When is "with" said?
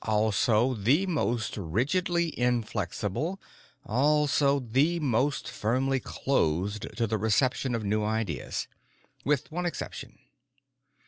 9.23-9.51